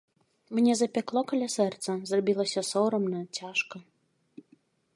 Мне 0.59 0.73
запякло 0.79 1.21
каля 1.31 1.49
сэрца, 1.55 1.91
зрабілася 2.11 2.61
сорамна, 2.71 3.21
цяжка. 3.41 3.77